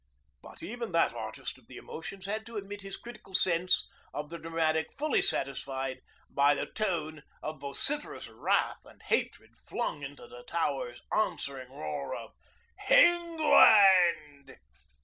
[0.41, 4.39] But even that artist of the emotions had to admit his critical sense of the
[4.39, 11.03] dramatic fully satisfied by the tone of vociferous wrath and hatred flung into the Towers'
[11.15, 12.33] answering roar of'....
[12.89, 14.57] _England!